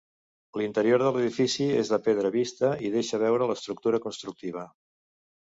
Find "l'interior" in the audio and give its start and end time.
0.59-1.03